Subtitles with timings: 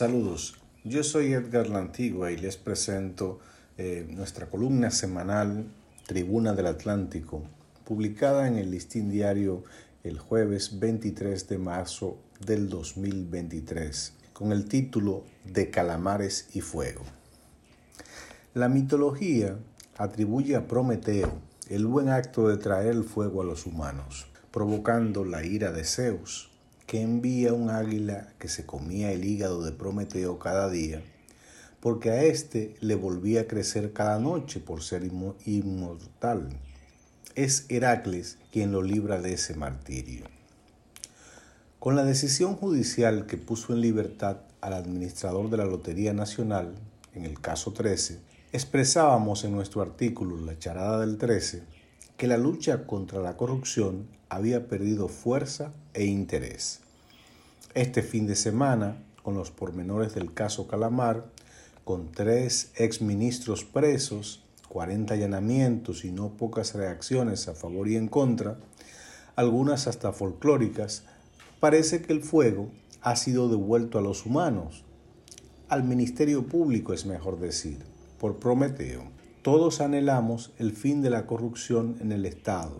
[0.00, 3.38] Saludos, yo soy Edgar Lantigua y les presento
[3.76, 5.66] eh, nuestra columna semanal
[6.06, 7.42] Tribuna del Atlántico,
[7.84, 9.62] publicada en el Listín Diario
[10.02, 17.02] el jueves 23 de marzo del 2023, con el título De Calamares y Fuego.
[18.54, 19.58] La mitología
[19.98, 25.44] atribuye a Prometeo el buen acto de traer el fuego a los humanos, provocando la
[25.44, 26.50] ira de Zeus
[26.90, 31.00] que envía un águila que se comía el hígado de Prometeo cada día,
[31.78, 35.08] porque a éste le volvía a crecer cada noche por ser
[35.44, 36.48] inmortal.
[37.36, 40.24] Es Heracles quien lo libra de ese martirio.
[41.78, 46.74] Con la decisión judicial que puso en libertad al administrador de la Lotería Nacional,
[47.14, 48.18] en el caso 13,
[48.52, 51.62] expresábamos en nuestro artículo La charada del 13
[52.20, 56.80] que la lucha contra la corrupción había perdido fuerza e interés.
[57.72, 61.24] Este fin de semana, con los pormenores del caso Calamar,
[61.82, 68.58] con tres exministros presos, 40 allanamientos y no pocas reacciones a favor y en contra,
[69.34, 71.04] algunas hasta folclóricas,
[71.58, 72.68] parece que el fuego
[73.00, 74.84] ha sido devuelto a los humanos,
[75.70, 77.78] al Ministerio Público es mejor decir,
[78.18, 79.19] por Prometeo.
[79.42, 82.78] Todos anhelamos el fin de la corrupción en el Estado,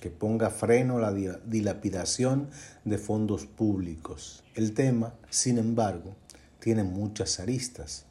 [0.00, 2.50] que ponga freno a la dilapidación
[2.84, 4.42] de fondos públicos.
[4.56, 6.16] El tema, sin embargo,
[6.58, 8.04] tiene muchas aristas.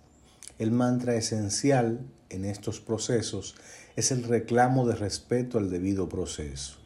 [0.58, 3.56] El mantra esencial en estos procesos
[3.98, 6.78] es el reclamo de respeto al debido proceso,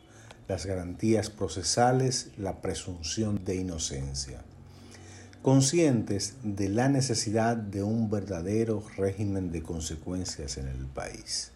[0.47, 4.43] las garantías procesales, la presunción de inocencia
[5.45, 11.51] conscientes de la necesidad de un verdadero régimen de consecuencias en el país.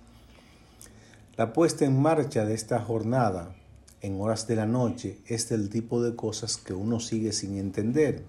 [1.37, 3.55] La puesta en marcha de esta jornada
[4.01, 8.21] en horas de la noche es del tipo de cosas que uno sigue sin entender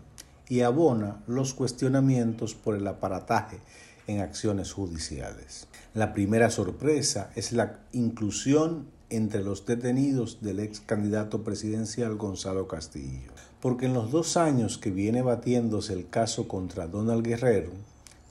[0.48, 3.58] y abona los cuestionamientos por el aparataje
[4.06, 5.66] en acciones judiciales.
[5.92, 13.49] La primera sorpresa es la inclusión entre los detenidos del ex candidato presidencial Gonzalo Castillo
[13.60, 17.72] porque en los dos años que viene batiéndose el caso contra Donald Guerrero,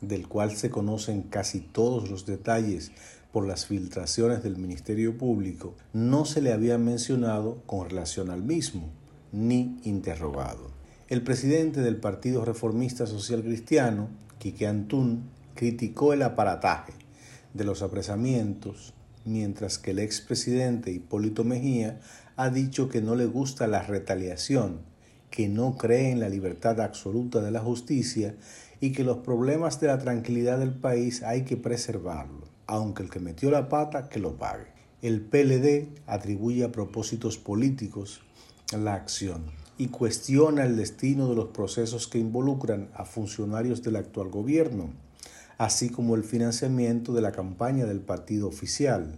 [0.01, 2.91] del cual se conocen casi todos los detalles
[3.31, 8.89] por las filtraciones del Ministerio Público, no se le había mencionado con relación al mismo,
[9.31, 10.71] ni interrogado.
[11.09, 16.93] El presidente del Partido Reformista Social Cristiano, Quique Antún, criticó el aparataje
[17.53, 18.93] de los apresamientos,
[19.25, 21.99] mientras que el expresidente Hipólito Mejía
[22.35, 24.89] ha dicho que no le gusta la retaliación
[25.29, 28.35] que no cree en la libertad absoluta de la justicia
[28.81, 33.19] y que los problemas de la tranquilidad del país hay que preservarlo, aunque el que
[33.19, 34.67] metió la pata que lo pague.
[35.01, 38.21] El PLD atribuye a propósitos políticos
[38.77, 39.45] la acción
[39.77, 44.89] y cuestiona el destino de los procesos que involucran a funcionarios del actual gobierno,
[45.57, 49.17] así como el financiamiento de la campaña del partido oficial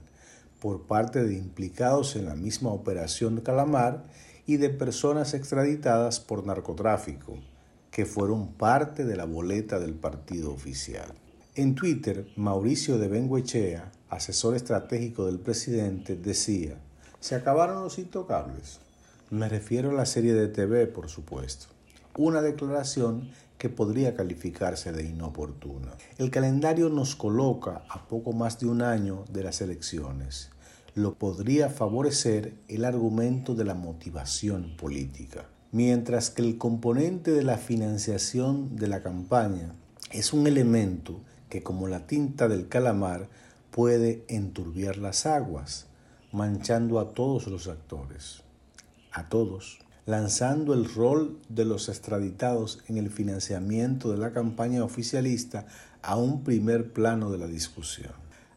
[0.60, 4.06] por parte de implicados en la misma operación Calamar
[4.46, 7.38] y de personas extraditadas por narcotráfico,
[7.92, 11.14] que fueron parte de la boleta del partido oficial.
[11.56, 16.78] En Twitter, Mauricio de Benguechea, asesor estratégico del presidente, decía,
[17.20, 18.80] ¿se acabaron los intocables?
[19.30, 21.68] Me refiero a la serie de TV, por supuesto.
[22.18, 25.94] Una declaración que podría calificarse de inoportuna.
[26.18, 30.51] El calendario nos coloca a poco más de un año de las elecciones
[30.94, 37.58] lo podría favorecer el argumento de la motivación política, mientras que el componente de la
[37.58, 39.74] financiación de la campaña
[40.12, 43.30] es un elemento que como la tinta del calamar
[43.72, 45.88] puede enturbiar las aguas,
[46.32, 48.44] manchando a todos los actores,
[49.14, 55.68] a todos, lanzando el rol de los extraditados en el financiamiento de la campaña oficialista
[56.02, 58.12] a un primer plano de la discusión.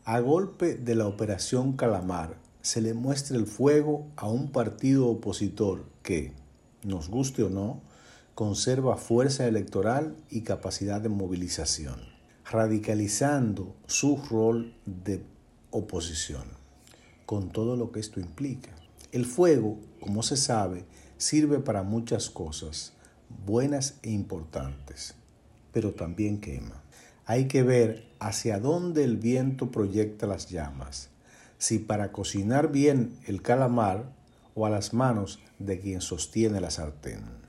[0.06, 5.86] A golpe de la Operación Calamar se le muestra el fuego a un partido opositor
[6.02, 6.34] que,
[6.82, 7.80] nos guste o no,
[8.34, 12.00] conserva fuerza electoral y capacidad de movilización,
[12.44, 15.24] radicalizando su rol de
[15.70, 16.44] oposición,
[17.24, 18.74] con todo lo que esto implica.
[19.10, 20.84] El fuego, como se sabe,
[21.16, 22.92] sirve para muchas cosas,
[23.46, 25.14] buenas e importantes,
[25.72, 26.83] pero también quema.
[27.26, 31.10] Hay que ver hacia dónde el viento proyecta las llamas,
[31.58, 34.12] si para cocinar bien el calamar
[34.54, 37.43] o a las manos de quien sostiene la sartén.